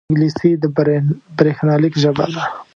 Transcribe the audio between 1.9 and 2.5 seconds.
ژبه ده